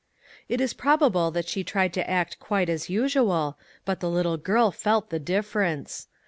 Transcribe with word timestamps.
It 0.49 0.59
is 0.59 0.73
probable 0.73 1.29
that 1.29 1.47
she 1.47 1.63
tried 1.63 1.93
to 1.93 2.09
act 2.09 2.39
quite 2.39 2.69
as 2.69 2.89
usual, 2.89 3.55
but 3.85 3.99
the 3.99 4.09
little 4.09 4.37
girl 4.37 4.71
felt 4.71 5.11
the 5.11 5.19
difference. 5.19 6.07